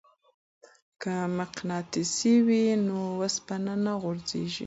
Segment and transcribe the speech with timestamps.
[1.01, 2.15] که مقناطیس
[2.47, 4.59] وي نو وسپنه نه غورځیږي.